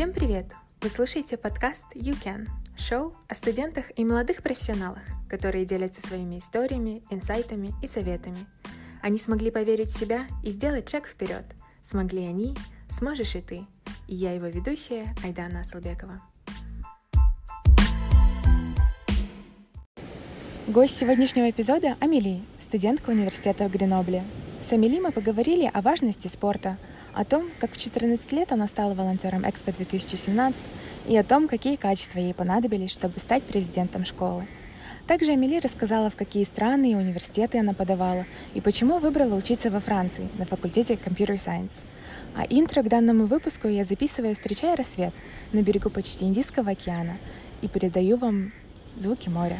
[0.00, 0.46] Всем привет!
[0.80, 7.02] Вы слушаете подкаст You Can, шоу о студентах и молодых профессионалах, которые делятся своими историями,
[7.10, 8.46] инсайтами и советами.
[9.02, 11.44] Они смогли поверить в себя и сделать шаг вперед.
[11.82, 12.56] Смогли они,
[12.88, 13.66] сможешь и ты.
[14.08, 16.22] И я его ведущая Айдана Асалбекова.
[20.66, 24.24] Гость сегодняшнего эпизода— Амелия, студентка университета в Гренобле.
[24.62, 26.78] С Амели мы поговорили о важности спорта,
[27.14, 30.60] о том, как в 14 лет она стала волонтером Экспо 2017
[31.08, 34.46] и о том, какие качества ей понадобились, чтобы стать президентом школы.
[35.06, 39.80] Также Амели рассказала, в какие страны и университеты она подавала и почему выбрала учиться во
[39.80, 41.72] Франции на факультете Computer Science.
[42.36, 45.12] А интро к данному выпуску я записываю, встречая рассвет
[45.52, 47.16] на берегу почти Индийского океана
[47.60, 48.52] и передаю вам
[48.96, 49.58] звуки моря.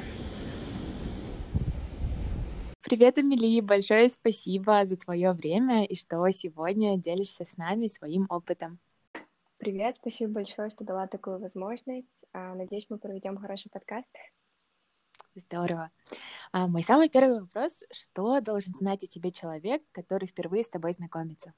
[2.91, 8.81] Привет, Амели, большое спасибо за твое время и что сегодня делишься с нами своим опытом.
[9.59, 12.27] Привет, спасибо большое, что дала такую возможность.
[12.33, 14.09] А, надеюсь, мы проведем хороший подкаст.
[15.37, 15.93] Здорово.
[16.51, 17.71] А, мой самый первый вопрос.
[17.93, 21.55] Что должен знать о тебе человек, который впервые с тобой знакомится?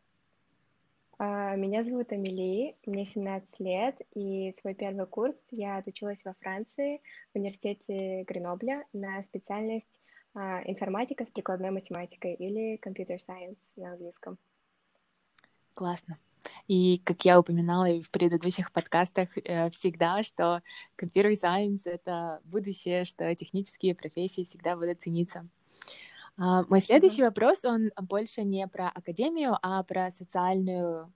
[1.16, 7.00] А, меня зовут Амели, мне 17 лет, и свой первый курс я отучилась во Франции
[7.32, 10.01] в университете Гренобля на специальность
[10.34, 14.38] информатика с прикладной математикой или computer science на английском.
[15.74, 16.18] Классно.
[16.68, 20.62] И, как я упоминала и в предыдущих подкастах, э, всегда, что
[20.98, 25.46] computer science— это будущее, что технические профессии всегда будут цениться.
[26.36, 27.26] А, мой следующий mm-hmm.
[27.26, 31.12] вопрос, он больше не про академию, а про социальную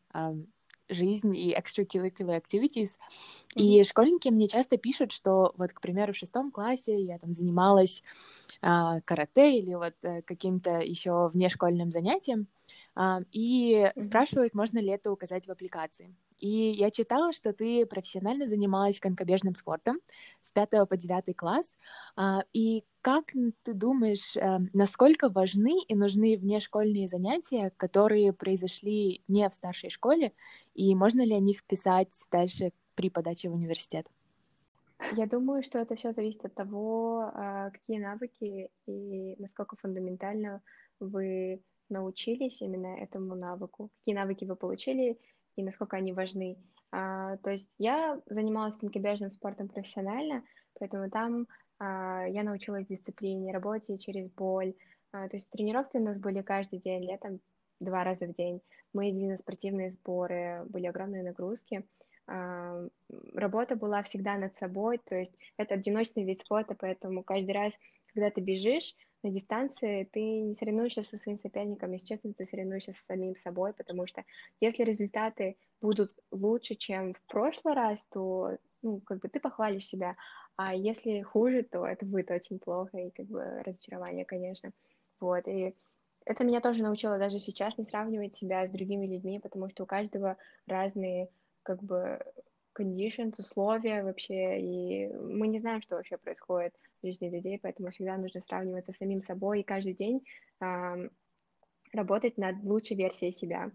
[0.88, 2.90] жизнь и extracurricular activities.
[2.90, 3.62] Mm-hmm.
[3.62, 8.02] И школьники мне часто пишут, что вот, к примеру, в шестом классе я там занималась
[8.02, 12.48] а, карате или вот а, каким-то еще внешкольным занятием,
[12.94, 16.14] а, и спрашивают, можно ли это указать в аппликации.
[16.38, 20.00] И я читала, что ты профессионально занималась конькобежным спортом
[20.42, 21.66] с 5 по 9 класс.
[22.16, 23.32] А, и как
[23.62, 30.32] ты думаешь, а, насколько важны и нужны внешкольные занятия, которые произошли не в старшей школе,
[30.74, 34.06] и можно ли о них писать дальше при подаче в университет?
[35.16, 40.62] Я думаю, что это все зависит от того, а, какие навыки и насколько фундаментально
[41.00, 45.18] вы научились именно этому навыку, какие навыки вы получили
[45.56, 46.56] и насколько они важны.
[46.92, 50.42] А, то есть я занималась конькобежным спортом профессионально,
[50.78, 51.46] поэтому там
[51.78, 54.74] а, я научилась дисциплине, работе через боль.
[55.12, 57.40] то есть тренировки у нас были каждый день, летом
[57.80, 58.62] два раза в день.
[58.94, 61.86] Мы ездили на спортивные сборы, были огромные нагрузки
[62.26, 67.78] работа была всегда над собой, то есть это одиночный вид спорта, поэтому каждый раз,
[68.12, 72.92] когда ты бежишь на дистанции, ты не соревнуешься со своим соперником, если честно, ты соревнуешься
[72.92, 74.24] с самим собой, потому что
[74.60, 80.16] если результаты будут лучше, чем в прошлый раз, то ну, как бы ты похвалишь себя,
[80.56, 84.72] а если хуже, то это будет очень плохо и как бы разочарование, конечно.
[85.20, 85.74] Вот, и
[86.24, 89.86] это меня тоже научило даже сейчас не сравнивать себя с другими людьми, потому что у
[89.86, 91.28] каждого разные
[91.66, 92.20] как бы
[92.78, 98.16] conditions, условия вообще, и мы не знаем, что вообще происходит в жизни людей, поэтому всегда
[98.16, 100.24] нужно сравниваться с самим собой и каждый день
[100.60, 101.08] э,
[101.92, 103.70] работать над лучшей версией себя.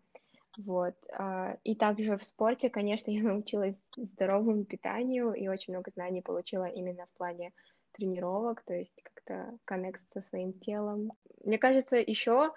[0.58, 0.96] Вот.
[1.18, 6.66] Э, и также в спорте, конечно, я научилась здоровому питанию и очень много знаний получила
[6.66, 7.52] именно в плане
[7.94, 11.12] тренировок, то есть как-то коннект со своим телом.
[11.44, 12.54] Мне кажется, еще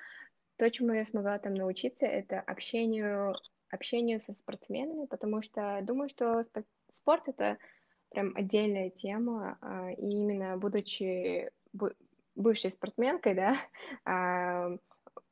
[0.57, 3.35] то, чему я смогла там научиться, это общению
[3.75, 6.47] общению со спортсменами, потому что думаю, что
[6.91, 7.59] спорт это
[8.15, 11.51] прям отдельная тема, а, и именно будучи
[12.35, 13.57] бывшей спортсменкой, да,
[14.05, 14.71] а,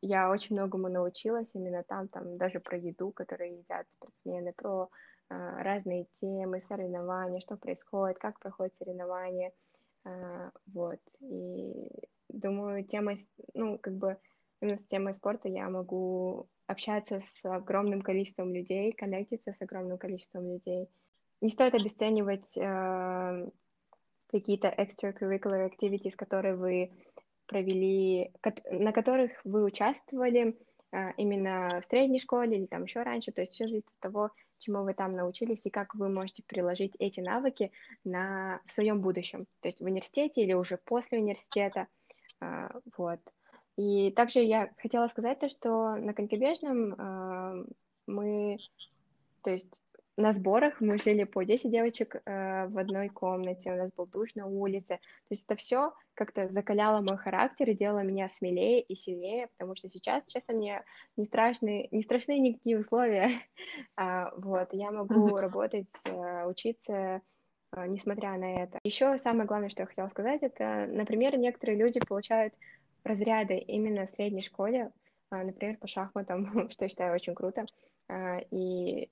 [0.01, 4.91] я очень многому научилась именно там, там даже про еду, которую едят спортсмены, про
[5.29, 9.53] а, разные темы, соревнования, что происходит, как проходят соревнования,
[10.75, 11.89] вот, и
[12.29, 13.15] думаю, тема,
[13.55, 14.19] ну, как бы
[14.61, 20.51] именно с темой спорта я могу общаться с огромным количеством людей, коннектиться с огромным количеством
[20.51, 20.89] людей.
[21.41, 23.51] Не стоит обесценивать э,
[24.29, 26.91] какие-то extracurricular activities, которые вы
[27.47, 28.33] провели,
[28.71, 30.57] на которых вы участвовали
[30.93, 33.33] э, именно в средней школе или там еще раньше.
[33.33, 36.97] То есть все зависит от того, чему вы там научились и как вы можете приложить
[36.99, 37.73] эти навыки
[38.05, 39.47] на, в своем будущем.
[39.61, 41.89] То есть в университете или уже после университета.
[42.41, 43.21] Э, вот.
[43.77, 47.65] И также я хотела сказать то, что на конькобежном э,
[48.07, 48.59] мы,
[49.43, 49.81] то есть
[50.17, 54.35] на сборах мы жили по 10 девочек э, в одной комнате, у нас был душ
[54.35, 54.97] на улице.
[54.97, 59.75] То есть это все как-то закаляло мой характер и делало меня смелее и сильнее, потому
[59.75, 60.85] что сейчас, честно, мне
[61.17, 63.33] не страшны, не страшны никакие условия.
[63.97, 67.23] а, вот, я могу работать, э, учиться,
[67.75, 68.79] э, несмотря на это.
[68.85, 72.55] Еще самое главное, что я хотела сказать, это, например, некоторые люди получают
[73.05, 74.93] разряды именно в средней школе,
[75.31, 77.67] э, например, по шахматам, что я считаю очень круто.
[78.11, 79.09] Uh, и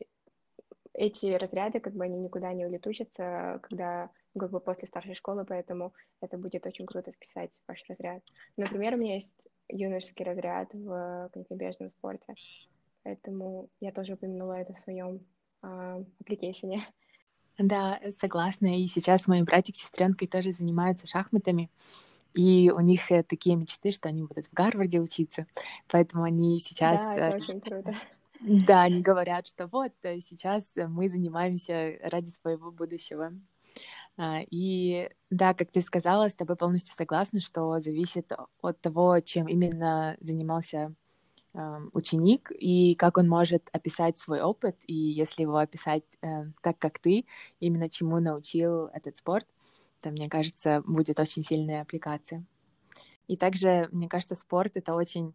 [0.93, 5.95] эти разряды, как бы, они никуда не улетучатся, когда, как бы, после старшей школы, поэтому
[6.21, 8.23] это будет очень круто вписать в ваш разряд.
[8.57, 12.35] Например, у меня есть юношеский разряд в конькобежном спорте,
[13.03, 15.21] поэтому я тоже упомянула это в своем
[15.63, 16.87] аппликейшене.
[17.59, 18.79] Да, согласна.
[18.79, 21.71] И сейчас мои братик с сестренкой тоже занимаются шахматами.
[22.35, 25.47] И у них э, такие мечты, что они будут в Гарварде учиться.
[25.89, 27.01] Поэтому они сейчас...
[27.01, 27.95] Да, это э, очень круто.
[28.41, 33.33] Да, они говорят, что вот э, сейчас мы занимаемся ради своего будущего.
[34.17, 39.47] А, и да, как ты сказала, с тобой полностью согласна, что зависит от того, чем
[39.47, 40.95] именно занимался
[41.95, 46.05] ученик и как он может описать свой опыт, и если его описать
[46.63, 47.27] так, как ты,
[47.59, 49.49] именно чему научил этот спорт,
[50.01, 52.45] то, мне кажется, будет очень сильная аппликация.
[53.29, 55.35] И также, мне кажется, спорт— это очень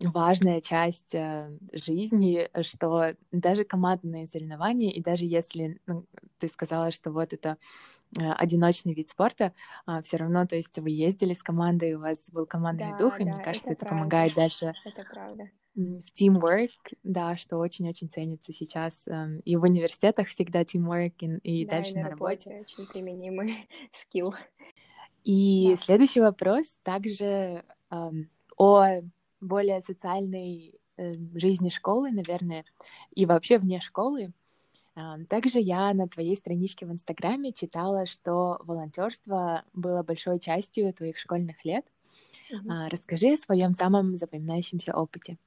[0.00, 6.06] важная часть э, жизни, что даже командные соревнования, и даже если ну,
[6.38, 7.56] ты сказала, что вот это
[8.18, 9.52] э, одиночный вид спорта,
[9.86, 13.20] а, все равно, то есть вы ездили с командой, у вас был командный да, дух,
[13.20, 15.50] и мне кажется, это, это помогает дальше это правда.
[15.74, 16.70] В teamwork,
[17.02, 21.92] да, что очень-очень ценится сейчас эм, и в университетах всегда teamwork, и, и да, дальше
[21.92, 22.50] и на, на работе.
[22.50, 22.66] работе.
[22.72, 24.34] Очень применимый скилл.
[25.24, 25.76] И да.
[25.76, 28.28] следующий вопрос также эм,
[28.58, 29.00] о
[29.40, 32.64] более социальной э, жизни школы, наверное,
[33.14, 34.32] и вообще вне школы.
[34.94, 41.18] Э, также я на твоей страничке в Инстаграме читала, что волонтерство было большой частью твоих
[41.18, 41.86] школьных лет.
[42.52, 42.70] Mm-hmm.
[42.70, 45.38] Э, расскажи о своем самом запоминающемся опыте.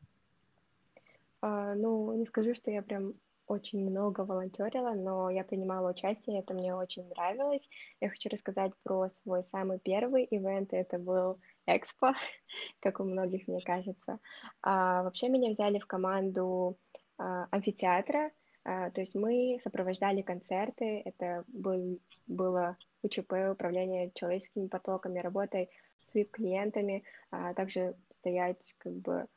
[1.45, 3.13] Uh, ну, не скажу, что я прям
[3.47, 7.69] очень много волонтерила, но я принимала участие, это мне очень нравилось.
[8.01, 12.13] Я хочу рассказать про свой самый первый ивент, это был Экспо,
[12.79, 14.19] как у многих, мне кажется.
[14.63, 16.79] А, вообще меня взяли в команду
[17.19, 18.31] а, амфитеатра,
[18.63, 25.69] а, то есть мы сопровождали концерты, это был, было УЧП, управление человеческими потоками, работой
[26.05, 29.27] с VIP-клиентами, а также стоять как бы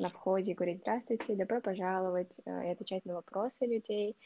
[0.00, 4.16] на входе говорить «Здравствуйте, добро пожаловать» а, и отвечать на вопросы людей.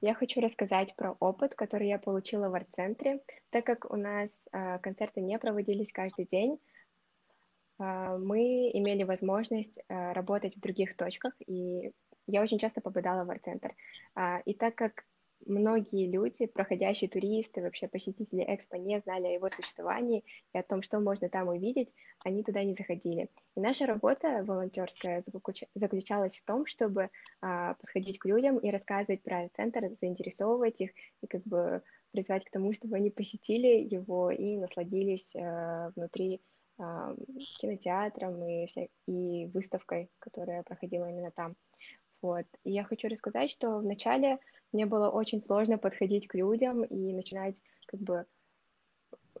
[0.00, 3.20] Я хочу рассказать про опыт, который я получила в арт-центре,
[3.50, 6.58] так как у нас а, концерты не проводились каждый день,
[7.78, 11.92] а, мы имели возможность работать в других точках, и
[12.26, 13.74] я очень часто попадала в арт-центр.
[14.14, 15.04] А, и так как
[15.46, 20.82] многие люди, проходящие туристы, вообще посетители Экспо не знали о его существовании и о том,
[20.82, 21.94] что можно там увидеть,
[22.24, 23.28] они туда не заходили.
[23.56, 25.24] И наша работа волонтерская
[25.74, 30.90] заключалась в том, чтобы подходить к людям и рассказывать про центр, заинтересовывать их
[31.22, 35.34] и как бы призвать к тому, чтобы они посетили его и насладились
[35.94, 36.40] внутри
[37.60, 38.86] кинотеатром и, вся...
[39.06, 41.56] и выставкой, которая проходила именно там.
[42.22, 42.46] Вот.
[42.64, 44.38] И я хочу рассказать, что вначале
[44.72, 48.26] мне было очень сложно подходить к людям и начинать как бы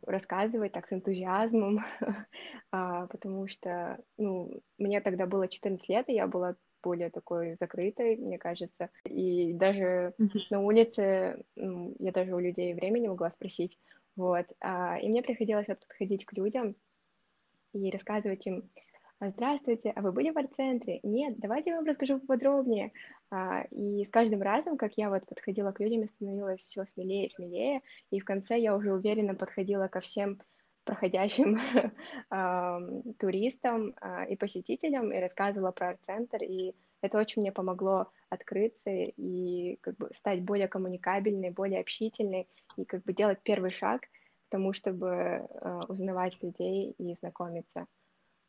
[0.06, 1.84] рассказывать так с энтузиазмом,
[2.72, 8.16] а, потому что, ну, мне тогда было 14 лет, и я была более такой закрытой,
[8.16, 8.90] мне кажется.
[9.04, 10.14] И даже
[10.50, 13.78] на улице я даже у людей времени могла спросить.
[14.16, 14.46] Вот.
[14.60, 16.76] А, и мне приходилось подходить к людям
[17.72, 18.87] и рассказывать им, «А,
[19.20, 21.00] здравствуйте, а вы были в арт-центре?
[21.02, 22.92] Нет, давайте я вам расскажу поподробнее.
[23.30, 27.28] А, и с каждым разом, как я вот подходила к людям, становилась все смелее и
[27.28, 30.40] смелее, и в конце я уже уверенно подходила ко всем
[30.84, 31.58] проходящим
[33.18, 39.78] туристам а, и посетителям и рассказывала про арт-центр, и это очень мне помогло открыться и
[39.80, 44.02] как бы стать более коммуникабельной, более общительной и как бы делать первый шаг—
[44.48, 47.86] тому, чтобы э, узнавать людей и знакомиться.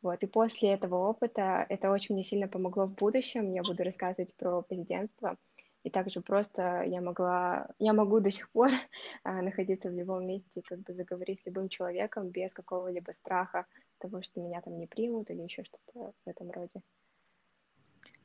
[0.02, 0.22] Вот.
[0.22, 3.52] И после этого опыта это очень мне сильно помогло в будущем.
[3.52, 5.36] Я буду рассказывать про президентство.
[5.82, 8.70] И также просто я могла, я могу до сих пор
[9.24, 13.66] а, находиться в любом месте, как бы заговорить с любым человеком без какого-либо страха
[13.98, 16.82] того, что меня там не примут или еще что-то в этом роде.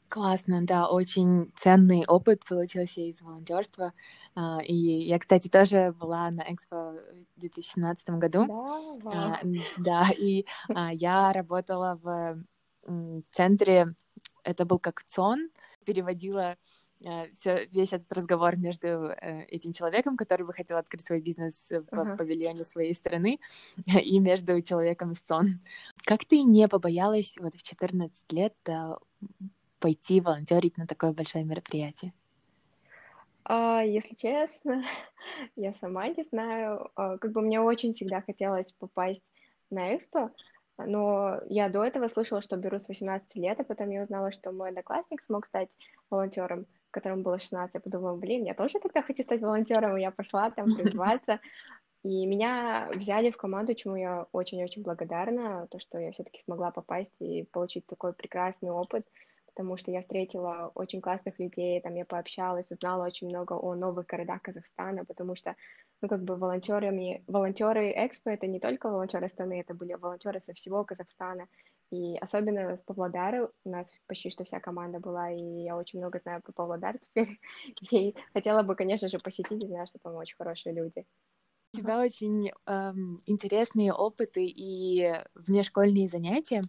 [0.10, 3.94] Классно, да, очень ценный опыт получился из волонтерства.
[4.36, 6.94] А, и я, кстати, тоже была на Экспо
[7.36, 8.46] в 2017 году.
[9.04, 9.40] Да,
[9.78, 12.44] да и а, я работала в
[13.32, 13.96] центре,
[14.44, 15.50] это был как ЦОН,
[15.86, 16.56] переводила
[17.04, 21.56] э, все, весь этот разговор между э, этим человеком, который бы хотел открыть свой бизнес
[21.70, 22.18] в uh-huh.
[22.18, 23.40] павильоне своей страны,
[23.88, 25.62] и между человеком из сон.
[26.04, 28.54] Как ты не побоялась вот в 14 лет
[29.80, 32.14] пойти волонтерить на такое большое мероприятие?
[33.44, 34.84] А, если честно,
[35.56, 36.90] я сама не знаю.
[36.96, 39.32] А, как бы мне очень всегда хотелось попасть
[39.70, 40.32] на экспо,
[40.78, 44.52] но я до этого слышала, что беру с 18 лет, а потом я узнала, что
[44.52, 45.78] мой одноклассник смог стать
[46.10, 47.74] волонтером, которому было 16.
[47.76, 51.40] Я подумала, блин, я тоже тогда хочу стать волонтером, и я пошла там призываться.
[52.04, 57.20] И меня взяли в команду, чему я очень-очень благодарна, то, что я все-таки смогла попасть
[57.20, 59.06] и получить такой прекрасный опыт
[59.56, 64.06] потому что я встретила очень классных людей, там я пообщалась, узнала очень много о новых
[64.06, 65.56] городах Казахстана, потому что,
[66.02, 70.54] ну, как бы волонтерами, волонтеры Экспо это не только волонтеры страны, это были волонтеры со
[70.54, 71.48] всего Казахстана,
[71.90, 76.20] и особенно с Павлодара у нас почти что вся команда была, и я очень много
[76.20, 77.40] знаю про Павлодар теперь,
[77.92, 81.06] и хотела бы, конечно же, посетить, и знаю, что там очень хорошие люди.
[81.74, 86.64] У тебя очень эм, интересные опыты и внешкольные занятия.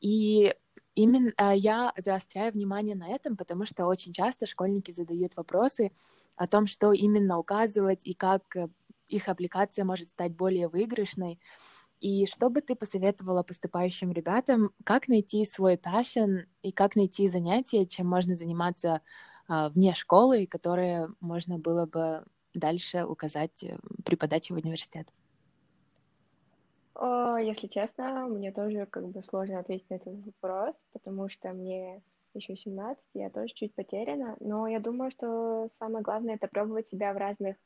[0.00, 0.54] И
[0.94, 5.92] Именно а, я заостряю внимание на этом, потому что очень часто школьники задают вопросы
[6.36, 8.68] о том, что именно указывать и как э,
[9.08, 11.40] их аппликация может стать более выигрышной.
[12.00, 17.86] И что бы ты посоветовала поступающим ребятам, как найти свой passion и как найти занятие,
[17.86, 19.02] чем можно заниматься
[19.48, 25.08] а, вне школы, которое можно было бы дальше указать э, при подаче в университет?
[27.02, 32.00] О, если честно, мне тоже как бы сложно ответить на этот вопрос, потому что мне
[32.32, 37.12] еще 17, я тоже чуть потеряна, но я думаю, что самое главное это пробовать себя
[37.12, 37.56] в разных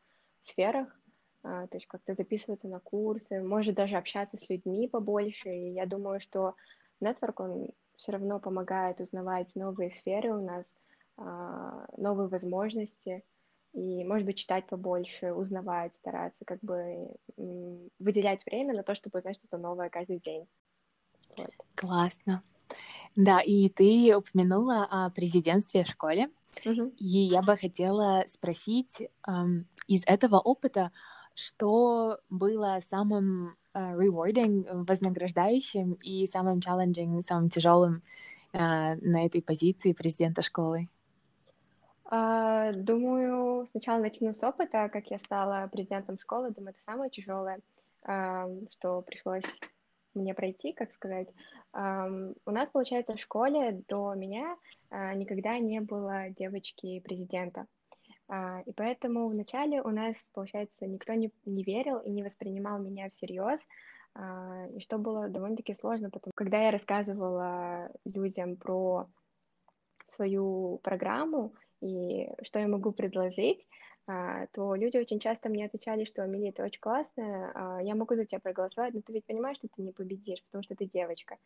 [0.41, 0.89] сферах,
[1.43, 5.85] а, то есть как-то записываться на курсы, может даже общаться с людьми побольше, и я
[5.85, 6.55] думаю, что
[7.01, 10.79] нетворк, он все равно помогает узнавать новые сферы у нас,
[11.19, 13.23] а, новые возможности,
[13.77, 17.11] и, может быть, читать побольше, узнавать, стараться как бы
[17.99, 20.47] выделять время на то, чтобы узнать что-то новое каждый день.
[21.37, 21.51] Вот.
[21.75, 22.43] Классно.
[23.17, 26.31] Да, и ты упомянула о президентстве в школе,
[26.65, 26.93] угу.
[26.99, 30.91] и я бы хотела спросить эм, из этого опыта,
[31.35, 38.03] что было самым э, rewarding, вознаграждающим и самым challenging, самым тяжелым
[38.53, 40.89] э, на этой позиции президента школы?
[42.09, 46.51] А, думаю, сначала начну с опыта, как я стала президентом школы.
[46.51, 47.61] Думаю, это самое тяжелое,
[48.03, 49.61] что пришлось
[50.15, 51.29] мне пройти, как сказать.
[51.73, 54.57] У нас, получается, в школе до меня
[54.89, 57.67] а, никогда не было девочки-президента.
[58.29, 63.11] А, и поэтому вначале у нас, получается, никто не, не верил и не воспринимал меня
[63.11, 63.61] всерьез,
[64.75, 69.07] и что было довольно-таки сложно, потому когда я рассказывала людям про
[70.07, 73.67] свою программу, и что я могу предложить,
[74.07, 78.15] а, то люди очень часто мне отвечали, что Мили, это очень классно, а, я могу
[78.15, 81.37] за тебя проголосовать, но ты ведь понимаешь, что ты не победишь, потому что ты девочка.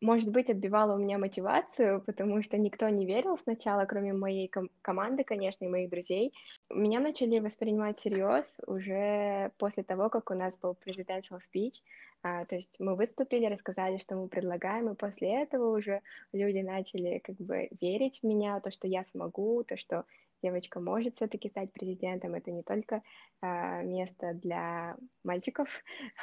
[0.00, 4.70] Может быть, отбивала у меня мотивацию, потому что никто не верил сначала, кроме моей ком-
[4.80, 6.32] команды, конечно, и моих друзей.
[6.70, 11.82] Меня начали воспринимать всерьез уже после того, как у нас был presidential speech,
[12.22, 16.00] а, то есть мы выступили, рассказали, что мы предлагаем, и после этого уже
[16.32, 20.04] люди начали как бы верить в меня, то, что я смогу, то, что
[20.42, 22.34] девочка может все-таки стать президентом.
[22.34, 23.02] Это не только
[23.40, 25.68] а, место для мальчиков,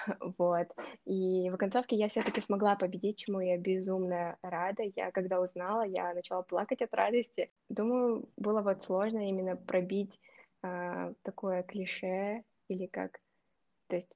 [0.37, 0.67] вот.
[1.05, 4.83] И в концовке я все-таки смогла победить, чему я безумно рада.
[4.95, 7.49] Я когда узнала, я начала плакать от радости.
[7.69, 10.19] Думаю, было вот сложно именно пробить
[10.61, 13.19] а, такое клише или как,
[13.87, 14.09] то есть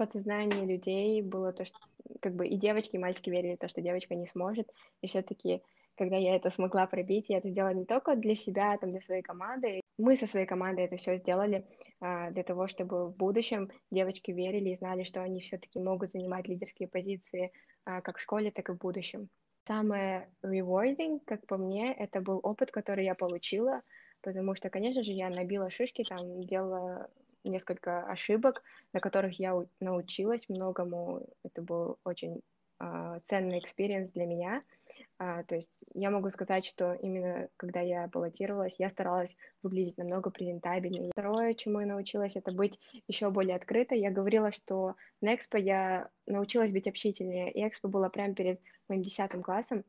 [0.00, 1.76] подсознании людей было то, что
[2.20, 4.66] как бы и девочки, и мальчики верили в то, что девочка не сможет,
[5.02, 5.62] и все-таки
[6.00, 9.20] когда я это смогла пробить, я это сделала не только для себя, там, для своей
[9.20, 9.82] команды.
[9.98, 11.66] Мы со своей командой это все сделали
[12.00, 16.48] а, для того, чтобы в будущем девочки верили и знали, что они все-таки могут занимать
[16.48, 17.52] лидерские позиции
[17.84, 19.28] а, как в школе, так и в будущем.
[19.68, 23.82] Самое rewarding, как по мне, это был опыт, который я получила,
[24.22, 27.10] потому что, конечно же, я набила шишки, там, делала
[27.44, 28.62] несколько ошибок,
[28.94, 31.26] на которых я научилась многому.
[31.44, 32.40] Это был очень
[33.24, 34.62] ценный experience для меня.
[35.22, 40.30] Uh, то есть я могу сказать, что именно когда я баллотировалась, я старалась выглядеть намного
[40.30, 41.10] презентабельнее.
[41.12, 44.00] Второе, чему я научилась, это быть еще более открытой.
[44.00, 49.02] Я говорила, что на Экспо я научилась быть общительнее, и Экспо было прямо перед моим
[49.02, 49.82] десятым классом.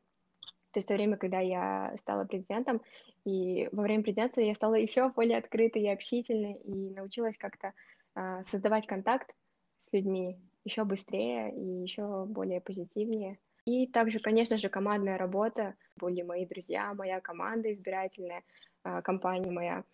[0.72, 2.80] То есть в то время, когда я стала президентом,
[3.24, 7.72] и во время президентства я стала еще более открытой и общительной, и научилась как-то
[8.14, 9.34] а, создавать контакт
[9.78, 13.38] с людьми еще быстрее и еще более позитивнее.
[13.64, 15.74] И также, конечно же, командная работа.
[15.96, 18.42] Были мои друзья, моя команда избирательная.
[18.82, 19.84] а, компания моя.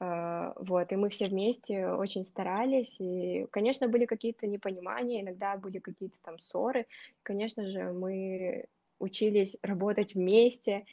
[0.00, 5.78] А, вот, и мы все вместе очень старались, и, конечно, были какие-то непонимания, иногда были
[5.78, 6.86] какие-то там ссоры.
[7.22, 8.66] Конечно же, мы
[9.00, 10.84] учились работать вместе,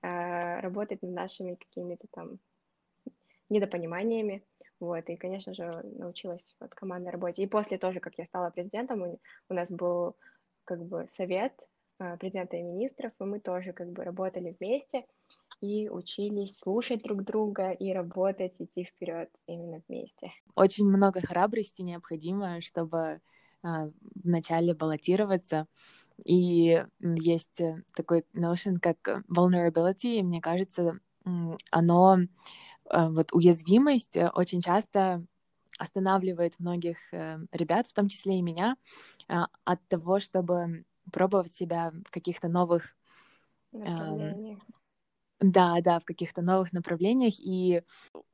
[0.00, 2.38] работать над нашими какими-то там
[3.48, 4.42] недопониманиями.
[4.82, 7.40] Вот, и, конечно же, научилась вот командной работе.
[7.40, 10.16] И после тоже, как я стала президентом, у, у нас был
[10.64, 11.52] как бы совет
[12.00, 15.06] э, президента и министров, и мы тоже как бы работали вместе
[15.60, 20.32] и учились слушать друг друга и работать, идти вперед именно вместе.
[20.56, 23.20] Очень много храбрости необходимо, чтобы
[23.62, 25.68] а, вначале баллотироваться.
[26.24, 27.60] И есть
[27.94, 30.98] такой notion, как vulnerability, и мне кажется,
[31.70, 32.26] оно Э,
[32.92, 35.24] вот уязвимость э, очень часто
[35.78, 38.76] останавливает многих э, ребят, в том числе и меня,
[39.28, 42.94] от того, чтобы пробовать себя в каких-то новых
[43.72, 44.58] направлениях.
[45.40, 47.34] Да, да, в каких-то новых направлениях.
[47.40, 47.82] И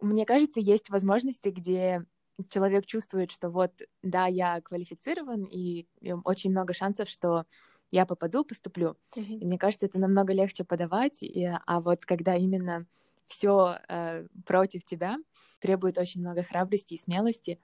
[0.01, 2.05] мне кажется, есть возможности, где
[2.51, 3.73] человек чувствует, что вот,
[4.03, 7.45] да, я квалифицирован, и, и очень много шансов, что
[7.91, 8.97] я попаду, поступлю.
[9.17, 9.39] Mm-hmm.
[9.39, 11.23] И мне кажется, это намного легче подавать.
[11.23, 12.87] И, а вот когда именно
[13.29, 15.19] все э, против тебя,
[15.61, 17.61] требует очень много храбрости и смелости.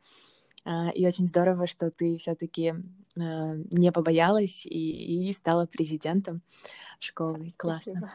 [0.64, 2.75] Э, и очень здорово, что ты все-таки э,
[3.16, 6.42] не побоялась и, и стала президентом
[7.00, 7.52] школы.
[7.56, 7.92] Классно.
[7.92, 8.12] Спасибо.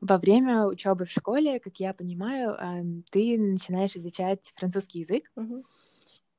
[0.00, 5.30] Во время учебы в школе, как я понимаю, э, ты начинаешь изучать французский язык.
[5.36, 5.64] Угу.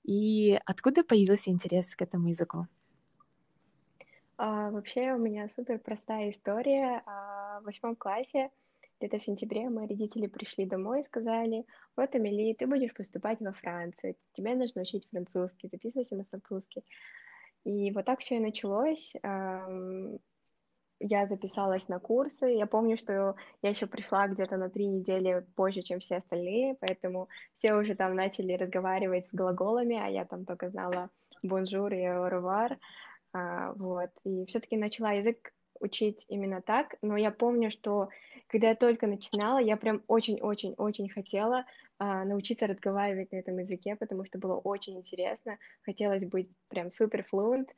[0.04, 2.68] И откуда появился интерес к этому языку?
[4.38, 7.04] А, вообще у меня супер простая история.
[7.06, 8.50] А, в восьмом классе
[9.00, 11.66] где-то в сентябре мои родители пришли домой и сказали,
[11.96, 16.84] вот, Амели, ты будешь поступать во Францию, тебе нужно учить французский, записывайся на французский.
[17.66, 19.14] И вот так все и началось.
[21.02, 22.48] Я записалась на курсы.
[22.48, 27.30] Я помню, что я еще пришла где-то на три недели позже, чем все остальные, поэтому
[27.56, 31.10] все уже там начали разговаривать с глаголами, а я там только знала
[31.42, 32.78] bonjour и au
[33.78, 34.10] Вот.
[34.26, 38.10] И все-таки начала язык учить именно так, но я помню, что
[38.50, 41.66] когда я только начинала, я прям очень-очень-очень хотела
[42.00, 47.26] а, научиться разговаривать на этом языке, потому что было очень интересно, хотелось быть прям супер
[47.32, 47.70] fluent,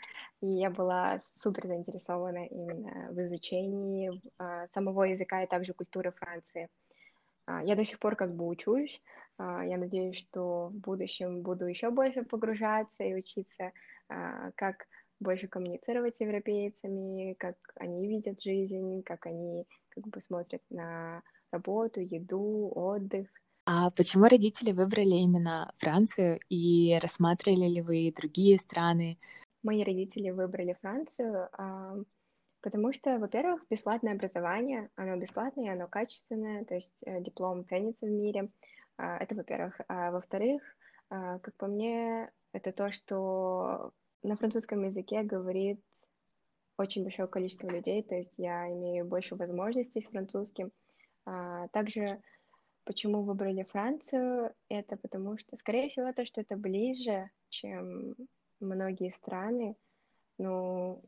[0.41, 6.69] и я была супер заинтересована именно в изучении а, самого языка и также культуры Франции.
[7.45, 9.01] А, я до сих пор как бы учусь,
[9.37, 13.71] а, я надеюсь, что в будущем буду еще больше погружаться и учиться,
[14.07, 14.87] а, как
[15.21, 22.01] больше коммуницировать с европейцами, как они видят жизнь, как они как бы смотрят на работу,
[22.01, 23.27] еду, отдых.
[23.65, 29.17] А почему родители выбрали именно Францию и рассматривали ли вы другие страны?
[29.63, 31.49] Мои родители выбрали Францию,
[32.61, 38.09] потому что, во-первых, бесплатное образование, оно бесплатное, оно качественное, то есть э, диплом ценится в
[38.09, 38.49] мире,
[38.97, 39.79] а, это во-первых.
[39.87, 40.61] А во-вторых,
[41.09, 45.81] а, как по мне, это то, что на французском языке говорит
[46.77, 50.71] очень большое количество людей, то есть я имею больше возможностей с французским.
[51.25, 52.21] А, также
[52.83, 58.15] почему выбрали Францию, это потому что, скорее всего, то, что это ближе, чем
[58.59, 59.75] многие страны.
[60.37, 61.03] Ну,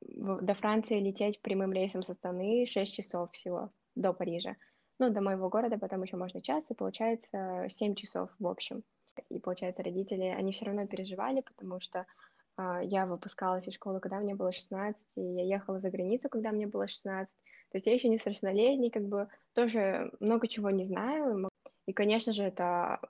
[0.00, 4.56] до Франции лететь прямым рейсом со Астаны 6 часов всего до Парижа.
[4.98, 8.82] Ну, до моего города потом еще можно час, и получается 7 часов в общем.
[9.30, 12.06] И получается, родители, они все равно переживали, потому что
[12.82, 16.66] я выпускалась из школы, когда мне было 16, и я ехала за границу, когда мне
[16.66, 17.32] было 16.
[17.70, 21.48] То есть я еще не совершеннолетний, как бы тоже много чего не знаю.
[21.86, 23.00] И, конечно же, это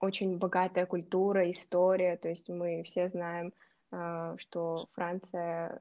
[0.00, 2.16] очень богатая культура, история.
[2.16, 3.52] То есть мы все знаем,
[3.90, 5.80] а, что Франция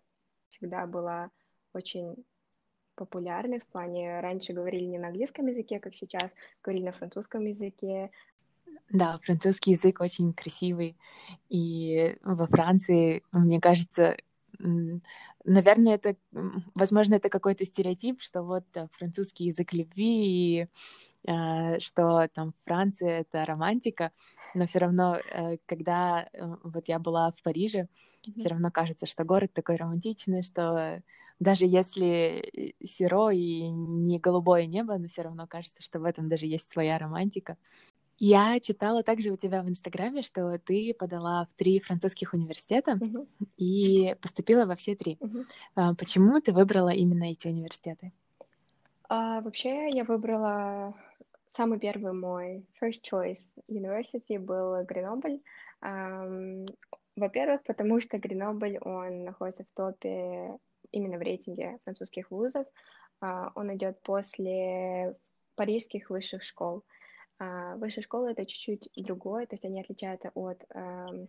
[0.50, 1.32] всегда была
[1.74, 2.26] очень
[2.96, 6.32] популярной в плане, раньше говорили не на английском языке, как сейчас,
[6.64, 8.10] говорили на французском языке,
[8.90, 10.98] да, французский язык очень красивый.
[11.50, 14.18] И во Франции, мне кажется,
[14.60, 16.16] наверное, это,
[16.76, 20.68] возможно, это какой-то стереотип, что вот э, французский язык любви и
[21.28, 24.12] э, что там Франция это романтика,
[24.56, 26.28] но все равно, э, когда
[26.64, 27.88] вот я была в Париже,
[28.26, 28.40] mm-hmm.
[28.40, 31.02] все равно кажется, что город такой романтичный, что
[31.40, 36.46] даже если серо и не голубое небо, но все равно кажется, что в этом даже
[36.46, 37.58] есть своя романтика.
[38.20, 43.28] Я читала также у тебя в Инстаграме, что ты подала в три французских университета uh-huh.
[43.58, 45.20] и поступила во все три.
[45.20, 45.96] Uh-huh.
[45.96, 48.12] Почему ты выбрала именно эти университеты?
[49.08, 50.96] А, вообще я выбрала
[51.52, 55.40] самый первый мой first choice university был Гренобль.
[57.16, 60.58] Во-первых, потому что Гренобль, он находится в топе
[60.92, 62.66] именно в рейтинге французских вузов.
[63.20, 65.16] Uh, он идет после
[65.56, 66.78] парижских высших школ.
[66.78, 66.97] А,
[67.40, 71.28] высшие школы это чуть-чуть другое, то есть они отличаются от э,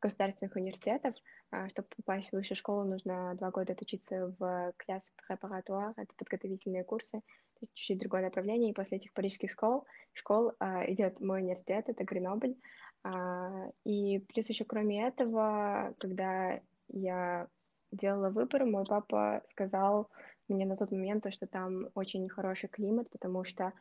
[0.00, 1.14] государственных университетов.
[1.50, 6.84] А, чтобы попасть в высшую школу, нужно два года отучиться в класс препаратуар, это подготовительные
[6.84, 8.70] курсы, то есть чуть-чуть другое направление.
[8.70, 12.56] И после этих парижских школ, школ а, идет мой университет, это Гренобль.
[13.04, 17.48] А, и плюс еще кроме этого, когда я
[17.92, 20.10] делала выбор, мой папа сказал
[20.48, 23.72] мне на тот момент, то, что там очень хороший климат, потому что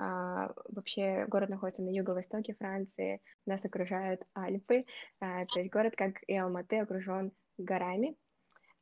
[0.00, 4.86] а, вообще город находится на юго-востоке Франции, нас окружают Альпы,
[5.20, 8.16] а, то есть город, как и Алматы, окружен горами,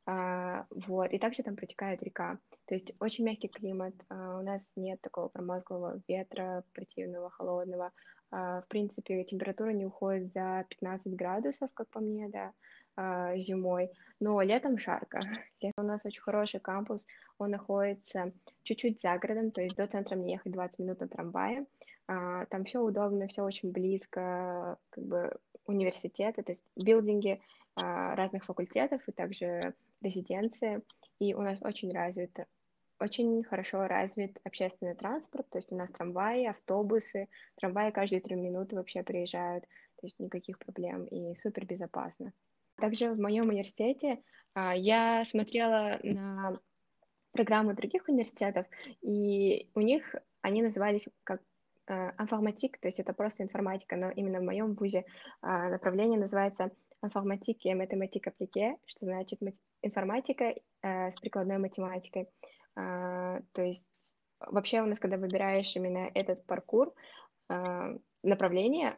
[0.05, 5.01] а, вот, и также там протекает река, то есть очень мягкий климат, у нас нет
[5.01, 7.91] такого промозглого ветра, противного, холодного,
[8.31, 12.53] в принципе, температура не уходит за 15 градусов, как по мне, да,
[13.01, 13.89] а, зимой,
[14.19, 15.19] но летом жарко.
[15.77, 20.33] У нас очень хороший кампус, он находится чуть-чуть за городом, то есть до центра мне
[20.33, 21.65] ехать 20 минут на трамвае.
[22.07, 25.31] А, там все удобно, все очень близко, как бы
[25.65, 27.41] университеты, то есть билдинги
[27.81, 30.81] а, разных факультетов и также резиденции.
[31.19, 32.37] И у нас очень развит,
[32.99, 38.75] очень хорошо развит общественный транспорт, то есть у нас трамваи, автобусы, трамваи каждые три минуты
[38.75, 39.63] вообще приезжают,
[39.99, 42.33] то есть никаких проблем и супер безопасно.
[42.75, 44.21] Также в моем университете
[44.53, 46.53] а, я смотрела на
[47.31, 48.65] программы других университетов,
[49.01, 51.41] и у них они назывались как
[51.87, 55.05] а, информатик, то есть это просто информатика, но именно в моем вузе
[55.41, 59.39] а, направление называется информатика и математика апплике, что значит
[59.81, 62.27] информатика с прикладной математикой.
[63.53, 66.93] То есть вообще у нас, когда выбираешь именно этот паркур,
[68.23, 68.95] направление,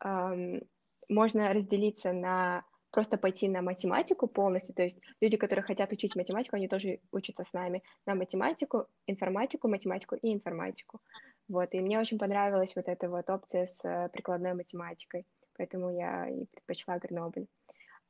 [1.08, 6.56] можно разделиться на просто пойти на математику полностью, то есть люди, которые хотят учить математику,
[6.56, 11.00] они тоже учатся с нами на математику, информатику, математику и информатику.
[11.48, 16.28] Вот, и мне очень понравилась вот эта вот опция с э, прикладной математикой, поэтому я
[16.28, 17.46] и предпочла Гренобль.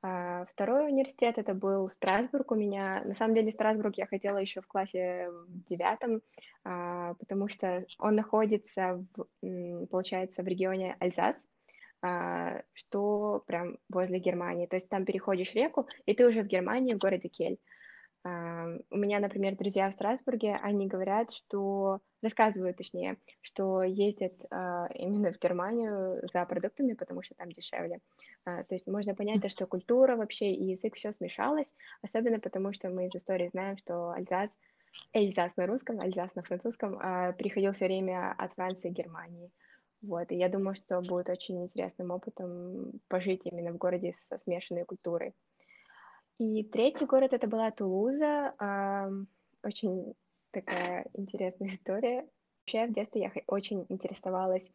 [0.01, 3.03] А, второй университет это был Страсбург у меня.
[3.05, 5.29] На самом деле Страсбург я хотела еще в классе
[5.69, 6.23] девятом,
[6.65, 11.45] а, потому что он находится, в, получается, в регионе Альзас,
[12.01, 14.67] а, что прям возле Германии.
[14.67, 17.59] То есть там переходишь реку, и ты уже в Германии, в городе Кель.
[18.29, 24.87] А, у меня, например, друзья в Страсбурге, они говорят, что рассказывают, точнее, что ездят а,
[24.95, 28.01] именно в Германию за продуктами, потому что там дешевле.
[28.45, 32.89] То есть можно понять, то, что культура вообще и язык все смешалось, особенно потому что
[32.89, 34.51] мы из истории знаем, что Альзас,
[35.13, 36.99] Эльзас на русском, Альзас на французском
[37.37, 39.51] переходил все время от Франции к Германии.
[40.01, 44.85] Вот, и я думаю, что будет очень интересным опытом пожить именно в городе со смешанной
[44.85, 45.35] культурой.
[46.39, 48.55] И третий город это была Тулуза.
[49.63, 50.15] Очень
[50.53, 52.27] такая интересная история.
[52.61, 54.71] Вообще в детстве я очень интересовалась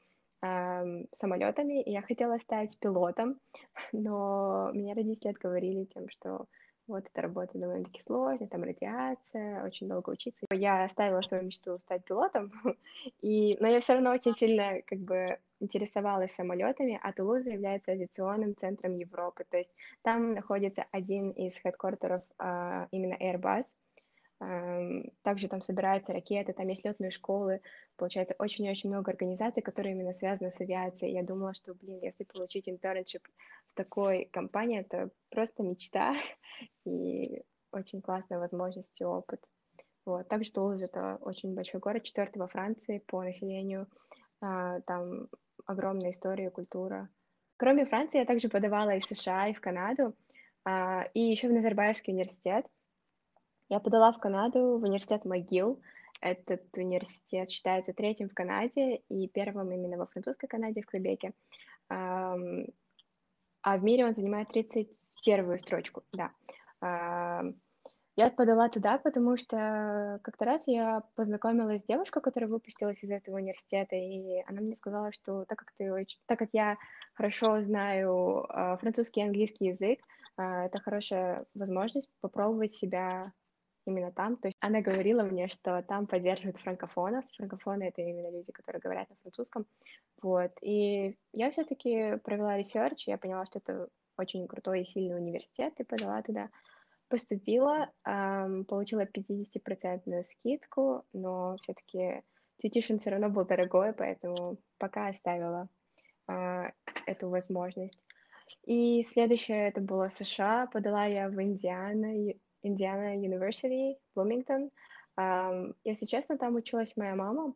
[1.13, 3.39] самолетами, и я хотела стать пилотом,
[3.93, 6.47] но меня родители отговорили тем, что
[6.87, 10.45] вот эта работа довольно-таки сложная, там радиация, очень долго учиться.
[10.51, 12.51] Я оставила свою мечту стать пилотом,
[13.21, 15.25] и, но я все равно очень сильно как бы
[15.63, 19.71] интересовалась самолетами, а Тулуза является авиационным центром Европы, то есть
[20.01, 23.65] там находится один из хедкортеров а, именно Airbus,
[25.21, 27.61] также там собираются ракеты, там есть летные школы,
[27.95, 31.13] получается, очень-очень много организаций, которые именно связаны с авиацией.
[31.13, 33.25] Я думала, что, блин, если получить интерншип
[33.69, 36.15] в такой компании, это просто мечта
[36.85, 39.41] и очень классная возможность и опыт.
[40.05, 40.27] Вот.
[40.27, 43.87] Также Тулуз— это очень большой город, четвертый во Франции по населению.
[44.41, 45.29] А, там
[45.65, 47.09] огромная история, культура.
[47.57, 50.15] Кроме Франции, я также подавала и в США, и в Канаду,
[50.65, 52.65] а, и еще в Назарбаевский университет.
[53.69, 55.79] Я подала в Канаду, в университет МcGill.
[56.21, 61.33] Этот университет считается третьим в Канаде и первым именно во французской Канаде, в Квебеке.
[61.89, 66.31] А в мире он занимает 31-ю строчку, да.
[68.15, 73.37] Я подала туда, потому что как-то раз я познакомилась с девушкой, которая выпустилась из этого
[73.37, 76.77] университета, и она мне сказала, что так как ты очень, так как я
[77.15, 79.99] хорошо знаю а, французский и английский язык,
[80.37, 83.33] а, это хорошая возможность попробовать себя
[83.87, 84.37] именно там.
[84.37, 87.25] То есть она говорила мне, что там поддерживают франкофонов.
[87.35, 89.65] Франкофоны— это именно люди, которые говорят на французском.
[90.21, 90.51] Вот.
[90.61, 95.83] И я все-таки провела research, я поняла, что это очень крутой и сильный университет, и
[95.83, 96.49] подала туда.
[97.13, 102.23] Поступила, эм, получила 50% скидку, но все-таки
[102.59, 105.69] tuition все равно был дорогой, поэтому пока оставила
[106.27, 106.71] э,
[107.05, 108.03] эту возможность.
[108.65, 110.65] И следующее это было США.
[110.73, 114.71] Подала я в Индиана, Индиана University, Bloomington.
[115.83, 117.53] Если честно, там училась моя мама,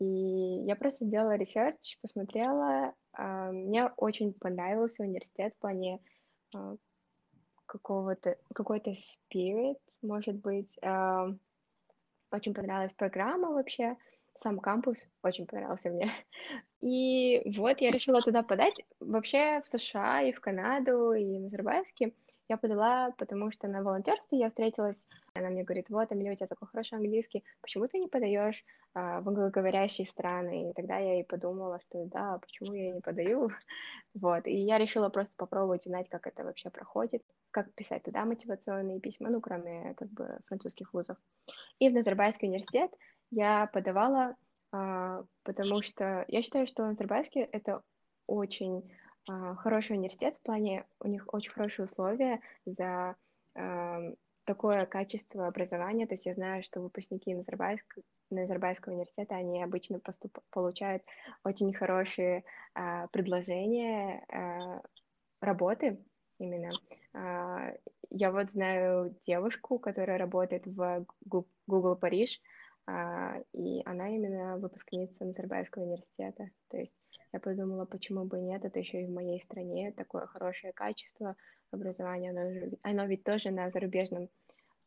[0.00, 2.94] и я просто делала research, посмотрела.
[3.18, 6.00] Мне очень понравился университет в плане
[6.54, 6.76] а,
[7.68, 10.70] какого-то, какой-то spirit, может быть.
[12.30, 13.96] Очень понравилась программа вообще,
[14.36, 16.12] сам кампус очень понравился мне.
[16.80, 18.80] И вот я решила туда подать.
[19.00, 22.12] Вообще в США и в Канаду, и в Назарбаевске
[22.48, 26.46] я подала, потому что на волонтерстве я встретилась, она мне говорит, вот, Амелия, у тебя
[26.46, 30.70] такой хороший английский, почему ты не подаешь а, в англоговорящие страны?
[30.70, 33.50] И тогда я и подумала, что да, почему я не подаю?
[34.14, 39.00] Вот, и я решила просто попробовать узнать, как это вообще проходит, как писать туда мотивационные
[39.00, 41.16] письма, ну, кроме, как бы, французских вузов.
[41.78, 42.90] И в Назарбайский университет
[43.30, 44.36] я подавала,
[44.72, 47.82] а, потому что я считаю, что Назарбайский— это
[48.26, 48.90] очень
[49.28, 53.16] а, хороший университет в плане, у них очень хорошие условия за
[53.54, 56.06] э, такое качество образования.
[56.06, 57.98] То есть я знаю, что выпускники Назарбайск,
[58.30, 61.02] Назарбайского университета, они обычно поступ, получают
[61.44, 64.80] очень хорошие э, предложения э,
[65.42, 66.02] работы
[66.38, 66.72] именно.
[67.14, 67.76] Э,
[68.10, 71.06] я вот знаю девушку, которая работает в
[71.66, 72.40] Google Париж,
[72.86, 76.50] э, и она именно выпускница Назарбайского университета.
[76.68, 76.94] То есть
[77.32, 81.36] я подумала, почему бы нет, это еще и в моей стране такое хорошее качество
[81.70, 84.28] образования, оно, оно ведь тоже на зарубежном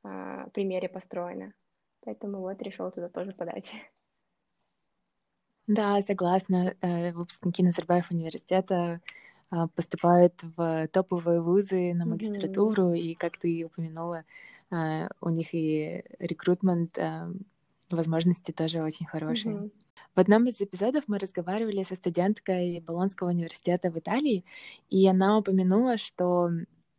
[0.03, 1.53] а, примере построено.
[2.03, 3.71] Поэтому вот решил туда тоже подать.
[5.67, 6.75] Да, согласна.
[6.81, 8.99] Э, выпускники Назарбаев университета а,
[9.75, 12.99] поступают в топовые вузы на магистратуру, mm-hmm.
[12.99, 14.23] и, как ты упомянула,
[14.69, 16.97] а, у них и рекрутмент
[17.89, 19.55] возможности тоже очень хорошие.
[19.55, 19.71] Mm-hmm.
[20.15, 24.43] В одном из эпизодов мы разговаривали со студенткой Болонского университета в Италии,
[24.89, 26.49] и она упомянула, что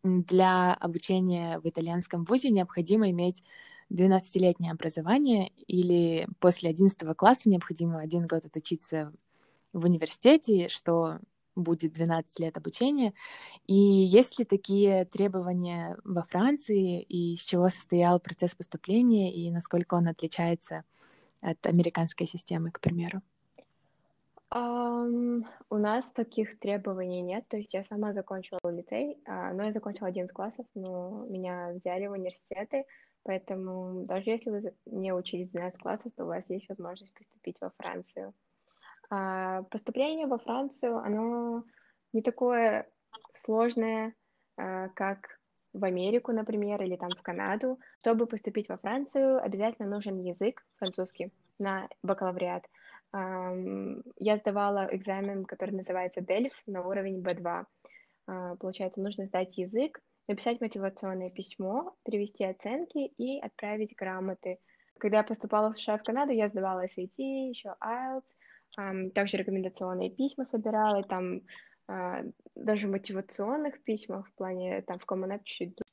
[0.03, 3.43] для обучения в итальянском вузе необходимо иметь
[3.91, 9.13] 12-летнее образование или после 11 класса необходимо один год отучиться
[9.75, 11.19] в университете, что
[11.57, 13.13] будет 12 лет обучения.
[13.67, 19.95] И есть ли такие требования во Франции, и из чего состоял процесс поступления, и насколько
[19.95, 20.85] он отличается
[21.41, 23.23] от американской системы, к примеру?
[24.55, 29.73] Um, у нас таких требований нет, то есть я сама закончила лицей, uh, но я
[29.73, 32.85] закончила 11 классов, но меня взяли в университеты,
[33.23, 37.73] поэтому даже если вы не учились 12 классов, то у вас есть возможность поступить во
[37.79, 38.35] Францию.
[39.13, 41.65] Uh, поступление во Францию, оно
[42.15, 42.89] не такое
[43.35, 44.15] сложное,
[44.59, 45.39] uh, как
[45.75, 47.79] в Америку, например, или там в Канаду.
[48.01, 52.65] Чтобы поступить во Францию, обязательно нужен язык французский на бакалавриат.
[53.15, 57.67] Я сдавала экзамен, который называется DELF на уровень B2.
[58.27, 64.59] А, получается, нужно сдать язык, написать мотивационное письмо, перевести оценки и отправить грамоты.
[64.99, 68.25] Когда я поступала в США в Канаду, я сдавала SAT, еще IELTS,
[69.15, 71.41] также рекомендационные письма собирала, и там
[71.89, 72.23] а,
[72.55, 75.41] даже мотивационных письмах в плане, там в Common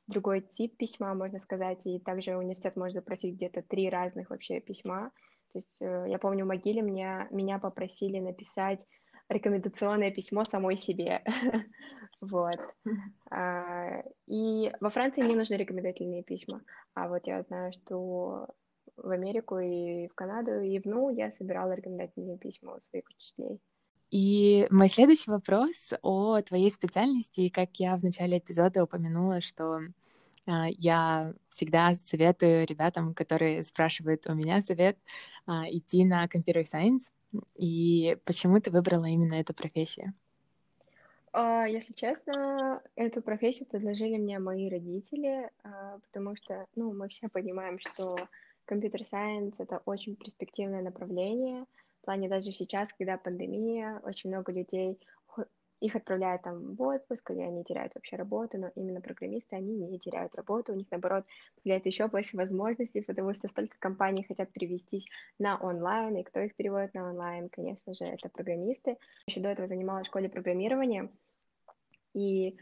[0.07, 5.11] другой тип письма, можно сказать, и также университет может запросить где-то три разных вообще письма.
[5.53, 8.85] То есть э, я помню, в могиле меня, меня попросили написать
[9.29, 11.23] рекомендационное письмо самой себе.
[12.21, 12.57] вот.
[13.29, 16.61] А, и во Франции не нужны рекомендательные письма,
[16.93, 18.47] а вот я знаю, что
[19.03, 23.59] в Америку и в Канаду и в НУ я собирала рекомендательные письма у своих учителей.
[24.11, 27.49] И мой следующий вопрос о твоей специальности.
[27.49, 29.81] Как я в начале эпизода упомянула, что
[30.47, 34.97] а, я всегда советую ребятам, которые спрашивают у меня совет,
[35.45, 37.03] а, идти на Computer Science.
[37.55, 40.13] И почему ты выбрала именно эту профессию?
[41.31, 45.51] А, если честно, эту профессию предложили мне мои родители,
[46.01, 48.17] потому что, ну, мы все понимаем, что
[48.75, 51.65] Science— это очень перспективное направление—
[52.01, 54.99] в плане даже сейчас, когда пандемия, очень много людей
[55.81, 59.97] их отправляют там в отпуск, или они теряют вообще работу, но именно программисты, они не
[59.97, 61.23] теряют работу, у них, наоборот,
[61.63, 65.07] появляется еще больше возможностей, потому что столько компаний хотят перевестись
[65.39, 68.97] на онлайн, и кто их переводит на онлайн, конечно же, это программисты.
[69.27, 71.09] Еще до этого занималась в школе программирования,
[72.13, 72.57] и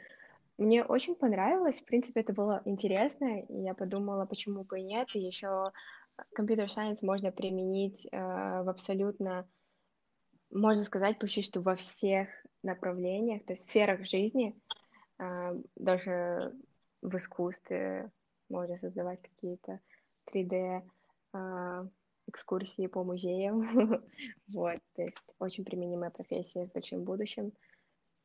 [0.59, 5.07] мне очень понравилось, в принципе, это было интересно, и я подумала, почему бы и нет,
[5.15, 5.71] и еще
[6.34, 9.47] компьютер сайенс можно применить э, в абсолютно,
[10.51, 12.30] можно сказать, почти что во всех
[12.63, 14.60] направлениях, то есть сферах жизни,
[15.19, 16.53] э, даже
[17.01, 18.12] в искусстве
[18.49, 19.80] можно создавать какие-то
[20.34, 20.82] 3D
[21.34, 21.88] э,
[22.27, 23.62] экскурсии по музеям.
[24.47, 27.53] вот, то есть очень применимая профессия с большим будущим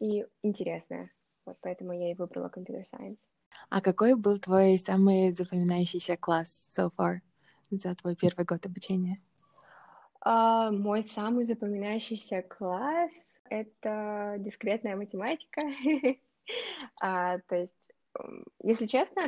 [0.00, 1.10] и интересная.
[1.44, 3.18] Вот поэтому я и выбрала компьютер сайенс.
[3.68, 7.20] А какой был твой самый запоминающийся класс so far?
[7.78, 9.20] За твой первый год обучения?
[10.20, 13.10] А, мой самый запоминающийся класс—
[13.50, 15.62] это дискретная математика.
[17.02, 17.92] а, то есть,
[18.62, 19.22] если честно,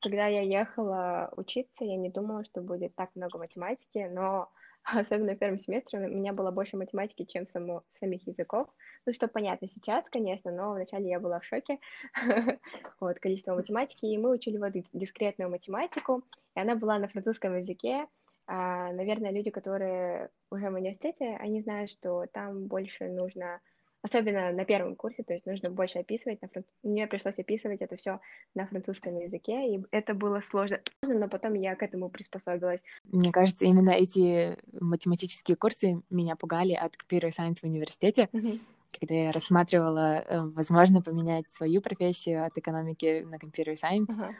[0.00, 4.50] когда я ехала учиться, я не думала, что будет так много математики, но
[4.94, 8.68] особенно в первом семестре у меня было больше математики, чем само, самих языков.
[9.06, 11.78] Ну, что понятно сейчас, конечно, но вначале я была в шоке.
[13.00, 16.22] вот, количество математики, и мы учили вот дискретную математику,
[16.56, 18.06] и она была на французском языке,
[18.50, 23.60] а, наверное, люди, которые уже в университете, они знают, что там больше нужно,
[24.08, 26.40] особенно на первом курсе, то есть нужно больше описывать.
[26.42, 26.64] На фран...
[26.82, 28.20] Мне пришлось описывать это все
[28.54, 32.82] на французском языке, и это было сложно, но потом я к этому приспособилась.
[33.04, 38.28] Мне кажется, именно эти математические курсы меня пугали от computer science в университете.
[38.32, 38.60] Mm-hmm
[38.98, 44.08] когда я рассматривала, э, возможно, поменять свою профессию от экономики на computer science.
[44.08, 44.34] Uh-huh.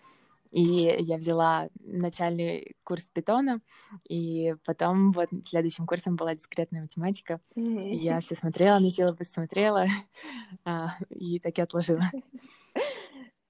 [0.50, 3.60] И я взяла начальный курс питона,
[4.08, 7.40] и потом вот следующим курсом была дискретная математика.
[7.56, 7.94] Mm-hmm.
[7.94, 9.86] Я все смотрела, на силабус смотрела,
[10.64, 12.10] а, и так и отложила.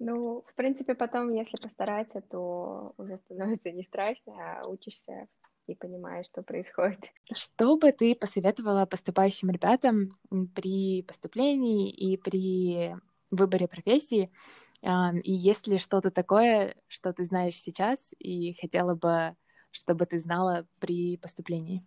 [0.00, 5.26] Ну, в принципе, потом, если постараться, то уже становится не страшно, а учишься
[5.66, 7.00] и понимаешь, что происходит.
[7.32, 10.16] Что бы ты посоветовала поступающим ребятам
[10.54, 12.94] при поступлении и при
[13.30, 14.30] выборе профессии,
[14.82, 19.34] и есть ли что-то такое, что ты знаешь сейчас и хотела бы,
[19.70, 21.84] чтобы ты знала при поступлении?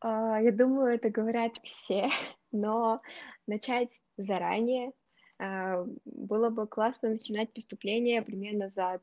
[0.00, 2.10] А, я думаю, это говорят все,
[2.52, 3.00] но
[3.46, 4.92] начать заранее
[5.38, 9.00] а, было бы классно начинать поступление примерно за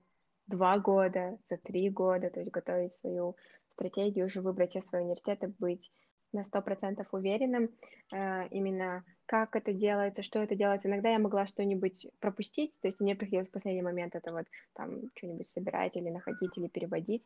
[0.47, 3.35] два года, за три года, то есть готовить свою
[3.73, 5.91] стратегию, уже выбрать все свои университеты, быть
[6.35, 7.69] на сто процентов уверенным
[8.13, 10.87] э, именно как это делается, что это делается.
[10.87, 15.09] Иногда я могла что-нибудь пропустить, то есть мне приходилось в последний момент это вот там
[15.15, 17.23] что-нибудь собирать или находить или переводить,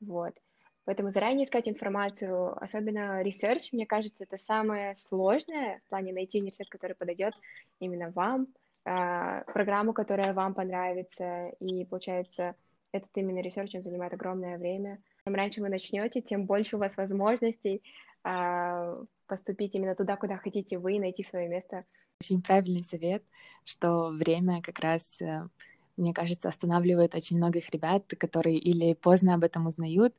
[0.00, 0.34] вот.
[0.84, 6.68] Поэтому заранее искать информацию, особенно research, мне кажется, это самое сложное в плане найти университет,
[6.70, 7.34] который подойдет
[7.78, 8.48] именно вам,
[8.84, 12.56] э, программу, которая вам понравится, и получается
[12.90, 14.98] этот именно research, он занимает огромное время.
[15.24, 17.82] Чем раньше вы начнете, тем больше у вас возможностей
[18.22, 21.84] поступить именно туда, куда хотите вы, найти свое место.
[22.20, 23.24] Очень правильный совет,
[23.64, 25.48] что время как раз, э,
[25.96, 30.14] мне кажется, останавливает очень многих ребят, которые или поздно об этом узнают,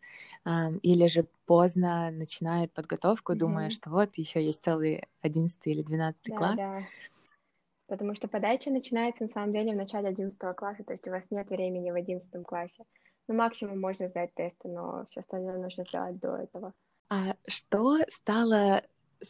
[0.81, 3.37] или же поздно начинают подготовку, mm-hmm.
[3.37, 6.57] думая, что вот еще есть целый одиннадцатый или двенадцатый да, класс.
[6.57, 6.81] Да.
[7.87, 11.23] Потому что подача начинается на самом деле в начале одиннадцатого класса, то есть у вас
[11.31, 12.83] нет времени в одиннадцатом классе.
[13.27, 16.73] Ну, максимум можно сдать тесты, но все остальное нужно сделать до этого.
[17.09, 18.83] А что стало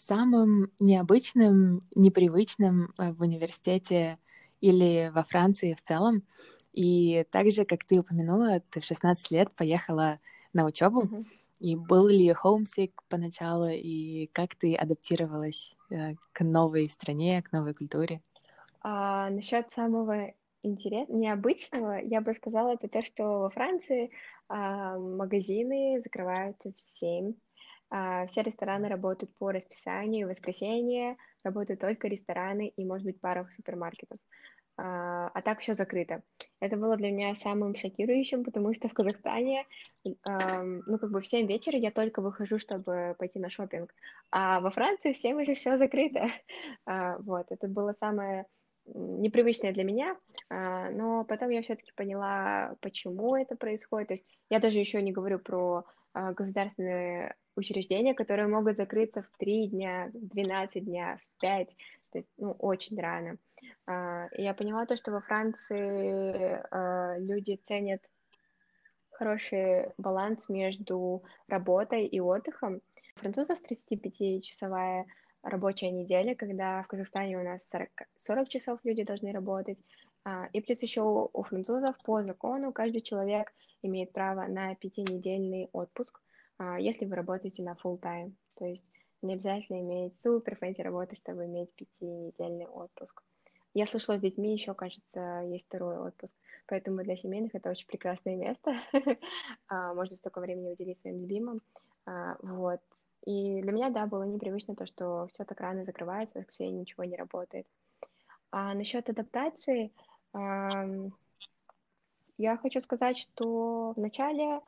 [0.07, 4.17] самым необычным, непривычным э, в университете
[4.61, 6.23] или во Франции в целом?
[6.71, 10.19] И также, как ты упомянула, ты в 16 лет поехала
[10.53, 11.03] на учебу.
[11.03, 11.25] Mm-hmm.
[11.59, 17.73] И был ли homesick поначалу, и как ты адаптировалась э, к новой стране, к новой
[17.73, 18.21] культуре?
[18.81, 24.11] А, насчет самого интересного, необычного, я бы сказала, это то, что во Франции
[24.49, 27.33] а, магазины закрываются в 7 а,
[28.27, 34.17] все рестораны работают по расписанию, воскресенье работают только рестораны и, может быть, пара супермаркетов.
[34.75, 36.23] А, а так все закрыто.
[36.59, 39.67] Это было для меня самым шокирующим, потому что в Казахстане,
[40.03, 43.93] ну, как бы в 7 вечера я только выхожу, чтобы пойти на шопинг,
[44.31, 46.25] а во Франции в 7 уже все закрыто.
[46.85, 48.45] А, вот, это было самое
[48.85, 50.17] непривычное для меня,
[50.49, 54.09] но потом я все-таки поняла, почему это происходит.
[54.09, 59.67] То есть я даже еще не говорю про государственные учреждения, которые могут закрыться в 3
[59.67, 61.75] дня, в 12 дня, в 5,
[62.11, 63.37] то есть, ну, очень рано.
[63.87, 68.01] А, я поняла то, что во Франции а, люди ценят
[69.11, 72.81] хороший баланс между работой и отдыхом.
[73.17, 75.05] У французов 35-часовая
[75.43, 79.77] рабочая неделя, когда в Казахстане у нас 40, 40 часов люди должны работать.
[80.23, 86.21] А, и плюс еще у французов по закону каждый человек имеет право на пятинедельный отпуск–
[86.79, 88.33] если вы работаете на full time.
[88.55, 93.23] То есть не обязательно иметь супер fancy работы, чтобы иметь пятинедельный отпуск.
[93.73, 96.35] Я слышала с детьми, еще, кажется, есть второй отпуск.
[96.67, 98.75] Поэтому для семейных это очень прекрасное место.
[99.67, 101.61] А, можно столько времени уделить своим любимым.
[102.05, 102.79] А, вот.
[103.25, 107.03] И для меня, да, было непривычно то, что все так рано закрывается, в воскресенье ничего
[107.05, 107.65] не работает.
[108.51, 109.91] А насчет адаптации,
[112.37, 114.59] я хочу сказать, что вначале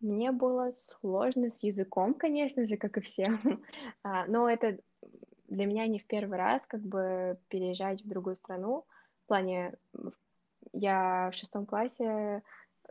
[0.00, 3.38] мне было сложно с языком, конечно же, как и всем,
[4.02, 4.78] а, но это
[5.48, 8.86] для меня не в первый раз как бы переезжать в другую страну.
[9.24, 9.74] В плане,
[10.72, 12.42] я в шестом классе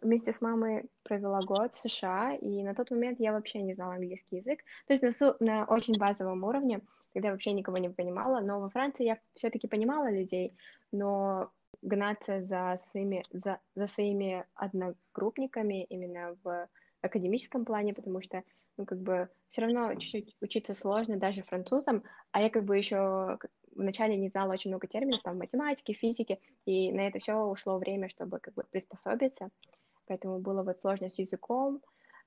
[0.02, 3.96] вместе с мамой провела год в США, и на тот момент я вообще не знала
[3.96, 6.82] английский язык, то есть на, на очень базовом уровне,
[7.14, 10.56] когда вообще никого не понимала, но во Франции я все-таки понимала людей,
[10.92, 11.52] но
[11.82, 16.68] гнаться за своими, за, за своими одногруппниками именно в
[17.02, 18.44] академическом плане, потому что,
[18.78, 23.38] ну, как бы, все равно чуть-чуть учиться сложно даже французам, а я как бы еще
[23.76, 28.10] вначале не знала очень много терминов, там, математики, физики, и на это все ушло время,
[28.10, 29.50] чтобы как бы приспособиться,
[30.08, 31.82] поэтому было вот сложно с языком,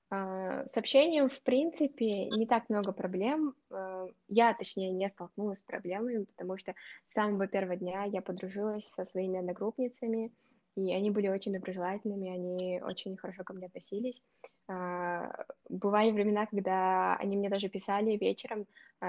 [0.09, 3.55] а, с общением, в принципе, не так много проблем.
[3.71, 6.75] А, я, точнее, не столкнулась с проблемами, потому что
[7.07, 10.31] с самого первого дня я подружилась со своими одногруппницами,
[10.75, 14.21] и они были очень доброжелательными, они очень хорошо ко мне относились.
[14.67, 15.31] А,
[15.69, 18.65] бывали времена, когда они мне даже писали вечером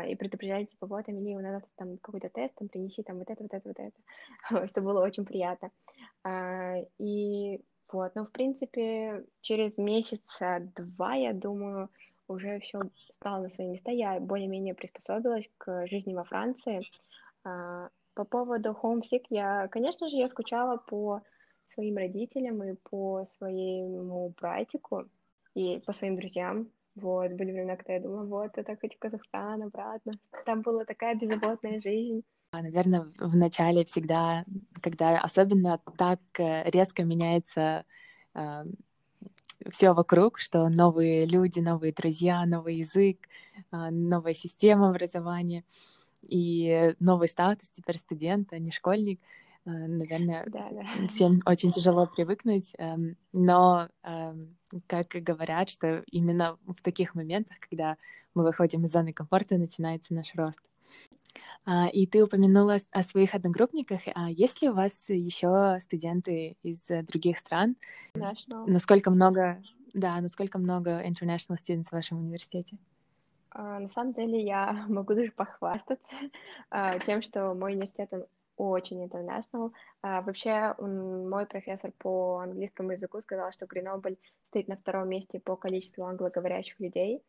[0.09, 3.45] и предупреждали, типа, вот, Амели, у нас там какой-то тест, там, принеси там вот это,
[3.45, 5.71] вот это, вот это, что было очень приятно.
[6.99, 7.61] И
[7.93, 11.91] вот, но в принципе через месяца два, я думаю,
[12.27, 13.91] уже все стало на свои места.
[13.91, 16.83] Я более-менее приспособилась к жизни во Франции.
[17.45, 21.23] А, по поводу homesick, я, конечно же, я скучала по
[21.69, 25.05] своим родителям и по своему братику
[25.55, 26.69] и по своим друзьям.
[26.97, 30.13] Вот, были времена, когда я думала, вот, я так хочу Казахстан обратно.
[30.45, 32.23] Там была такая беззаботная жизнь.
[32.53, 34.45] А, Наверное, в начале всегда,
[34.81, 37.85] когда особенно так э, резко меняется
[38.35, 38.65] э,
[39.73, 43.19] все вокруг, что новые люди, новые друзья, новый язык,
[43.73, 45.65] э, новая система образования
[46.23, 49.21] и новый статус теперь студента, не школьник.
[49.67, 50.85] Э, наверное, да, да.
[51.09, 52.97] всем очень тяжело привыкнуть, э,
[53.33, 54.35] но, э,
[54.87, 57.97] как говорят, что именно в таких моментах, когда
[58.35, 60.61] мы выходим из зоны комфорта, начинается наш рост.
[61.67, 64.03] А, и ты упомянула о своих одногруппниках.
[64.15, 67.77] А есть ли у вас еще студенты из других стран?
[68.15, 68.67] National.
[68.67, 69.63] Насколько много,
[69.95, 72.77] да, насколько много international students в вашем университете?
[73.57, 76.05] Uh, на самом деле я могу даже похвастаться
[76.73, 78.25] uh, тем, что мой университет он
[78.57, 79.73] очень international.
[80.05, 84.17] Uh, вообще, мой профессор по английскому языку сказал, что Гренобль
[84.49, 87.23] стоит на втором месте по количеству англоговорящих людей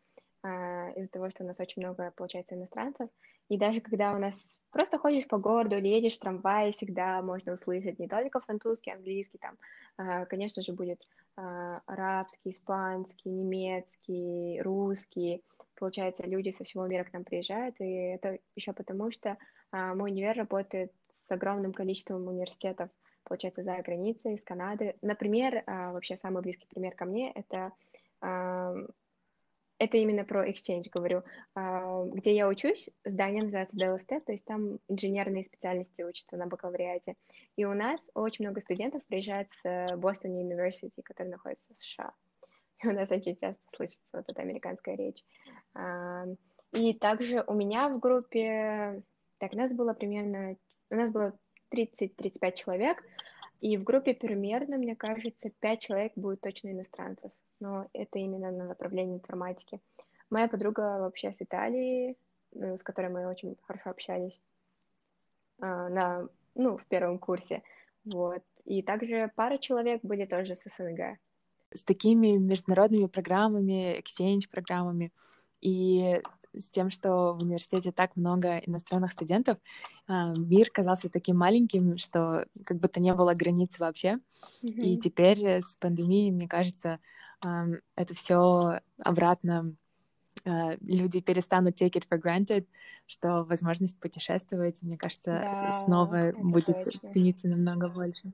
[0.95, 3.09] из-за того, что у нас очень много, получается, иностранцев.
[3.49, 4.35] И даже когда у нас
[4.71, 9.37] просто ходишь по городу или едешь в трамвае, всегда можно услышать не только французский, английский,
[9.37, 9.57] там,
[9.97, 11.01] а, конечно же, будет
[11.37, 15.43] а, арабский, испанский, немецкий, русский.
[15.75, 19.37] Получается, люди со всего мира к нам приезжают, и это еще потому, что
[19.71, 22.89] а, мой универ работает с огромным количеством университетов,
[23.23, 24.95] получается, за границей, из Канады.
[25.01, 27.71] Например, вообще самый близкий пример ко мне— это
[29.77, 34.79] это именно про exchange говорю, а, где я учусь, здание называется DLST, то есть там
[34.87, 37.15] инженерные специальности учатся на бакалавриате.
[37.57, 42.13] И у нас очень много студентов приезжает с Boston University, который находится в США.
[42.83, 45.23] И у нас очень часто слышится вот эта американская речь.
[45.73, 46.25] А,
[46.71, 49.03] и также у меня в группе,
[49.39, 50.55] так, нас было примерно,
[50.95, 51.33] у нас было
[51.71, 53.03] 30-35 человек,
[53.61, 58.65] и в группе примерно, мне кажется, 5 человек будет точно иностранцев но это именно на
[58.65, 59.79] направлении информатики.
[60.29, 62.17] Моя подруга вообще с Италии,
[62.53, 64.39] э, с которой мы очень хорошо общались
[65.59, 67.63] а, на, ну, в первом курсе,
[68.05, 68.43] вот.
[68.65, 71.17] И также пара человек были тоже с СНГ.
[71.73, 75.11] С такими международными программами, exchange-программами
[75.61, 76.21] и
[76.59, 79.57] с тем, что в университете так много иностранных студентов,
[80.07, 84.19] а, мир казался таким маленьким, что как будто не было границ вообще.
[84.63, 84.81] Mm-hmm.
[84.81, 86.99] И теперь с пандемией, мне кажется,
[87.95, 89.75] это все обратно
[90.45, 92.67] а, люди перестанут take it for granted,
[93.07, 97.09] что возможность путешествовать, мне кажется, да, снова будет точно.
[97.09, 98.31] цениться намного больше.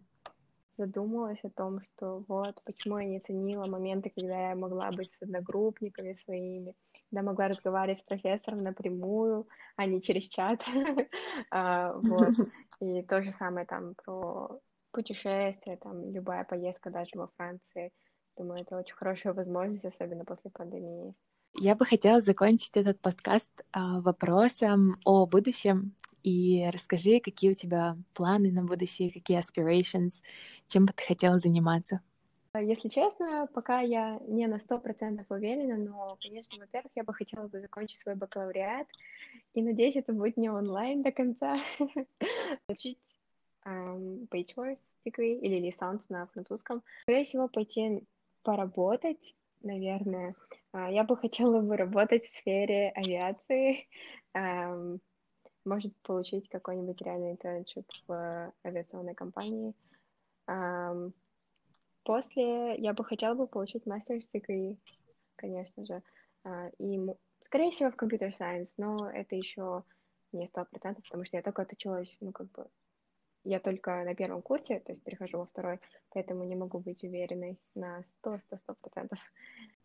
[0.77, 5.21] Задумалась о том, что вот почему я не ценила моменты, когда я могла быть с
[5.21, 6.75] одногруппниками своими,
[7.09, 10.63] когда могла разговаривать с профессором напрямую, а не через чат.
[11.51, 12.33] А, вот.
[12.81, 14.59] И то же самое там про
[14.91, 17.91] путешествия, там любая поездка даже во Франции—
[18.37, 21.13] Думаю, это очень хорошая возможность, особенно после пандемии.
[21.53, 25.95] Я бы хотела закончить этот подкаст а, вопросом о будущем.
[26.23, 30.13] И расскажи, какие у тебя планы на будущее, какие aspirations,
[30.67, 32.01] чем бы ты хотела заниматься?
[32.53, 37.47] Если честно, пока я не на сто процентов уверена, но, конечно, во-первых, я бы хотела
[37.47, 38.87] бы закончить свой бакалавриат,
[39.53, 41.59] и надеюсь, это будет не онлайн до конца,
[42.67, 42.99] получить
[43.65, 46.83] um, bachelor's degree или лисанс на французском.
[47.03, 48.03] Скорее всего, пойти
[48.43, 50.35] поработать, наверное.
[50.73, 53.87] А, я бы хотела бы работать в сфере авиации,
[55.65, 59.73] может получить какой-нибудь реальный интерншип в авиационной компании.
[62.03, 64.77] после я бы хотела бы получить мастер's degree,
[65.35, 66.01] конечно же,
[66.43, 66.99] а, и,
[67.45, 67.95] скорее всего, в
[68.39, 69.83] science, но это еще
[70.31, 72.67] не сто процентов, потому что я только отучилась, ну, как бы,
[73.43, 75.79] я только на первом курсе, то есть перехожу во второй,
[76.09, 79.19] поэтому не могу быть уверенной на сто, сто, сто процентов.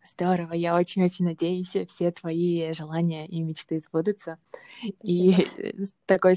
[0.05, 4.39] Здорово, я очень-очень надеюсь, все твои желания и мечты сбудутся.
[4.79, 4.97] Спасибо.
[5.03, 6.35] И такой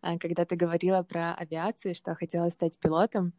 [0.00, 3.32] а, когда ты говорила про авиацию, что хотела стать пилотом,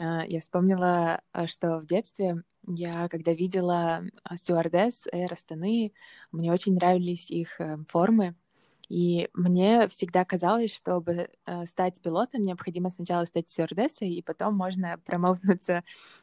[0.00, 4.04] а, я вспомнила, а, что в детстве я, когда видела
[4.36, 5.92] стюардесс Air Астаны,
[6.30, 8.36] мне очень нравились их э, формы,
[8.88, 14.98] и мне всегда казалось, чтобы э, стать пилотом, необходимо сначала стать стюардессой, и потом можно
[15.04, 15.82] промоутнуться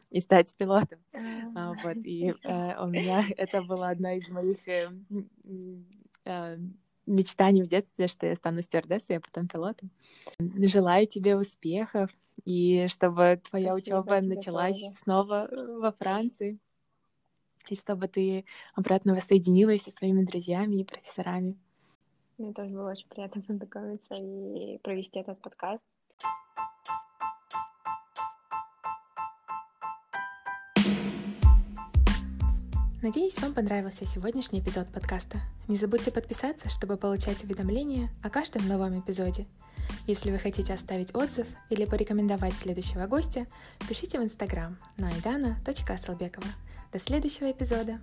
[0.10, 0.99] и стать пилотом.
[1.55, 4.89] А, вот, и э, у меня это было одно из моих э,
[7.05, 9.89] мечтаний в детстве, что я стану стюардессой, а потом пилотом.
[10.39, 12.12] Желаю тебе успехов,
[12.45, 14.95] и чтобы твоя учеба началась тоже.
[15.03, 16.60] снова во Франции,
[17.68, 21.57] и чтобы ты обратно воссоединилась со своими друзьями и профессорами.
[22.40, 25.84] Мне тоже было очень приятно познакомиться и провести этот подкаст.
[33.02, 35.40] Надеюсь, вам понравился сегодняшний эпизод подкаста.
[35.68, 39.46] Не забудьте подписаться, чтобы получать уведомления о каждом новом эпизоде.
[40.08, 43.48] Если вы хотите оставить отзыв или порекомендовать следующего гостя,
[43.88, 46.48] пишите в Инстаграм на aidana.asalbekova.
[46.92, 48.00] До следующего эпизода!